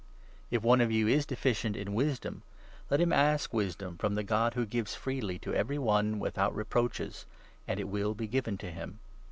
If 0.49 0.63
one 0.63 0.81
of 0.81 0.91
you 0.91 1.07
is 1.07 1.27
deficient 1.27 1.75
in 1.75 1.93
wisdom, 1.93 2.41
let 2.89 2.99
him 2.99 3.13
ask 3.13 3.51
5 3.51 3.53
vwsdom! 3.53 3.57
wisdom 3.57 3.97
from 3.99 4.15
the 4.15 4.23
God 4.23 4.55
who 4.55 4.65
gives 4.65 4.95
freely 4.95 5.37
to 5.37 5.53
every 5.53 5.77
one 5.77 6.17
without 6.17 6.55
reproaches, 6.55 7.27
and 7.67 7.79
it 7.79 7.87
will 7.87 8.15
be 8.15 8.25
given 8.25 8.57
to 8.57 8.71
him. 8.71 8.97